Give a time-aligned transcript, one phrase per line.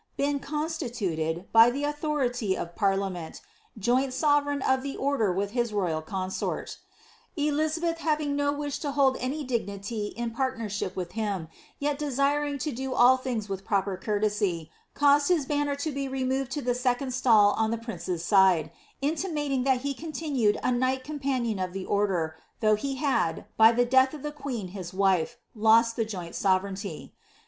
[0.17, 3.39] II• Hary, oeen constituted, by the aothority of parlnunont,
[3.77, 6.79] joint wyvneigv of the order with his royal consort
[7.37, 12.71] Elizabeth haTinc no wish to hcud any dimity in partnership with him, 3ret desiring to
[12.71, 17.11] do all things with proper courtesy, caosed his banner to be removed to the second
[17.13, 18.71] stall ow the princess side^
[19.03, 23.85] intimating that he continued a knight companion of tiie order, though he had, by the
[23.85, 27.13] death of the queen his wife, lost the joint sovereignty.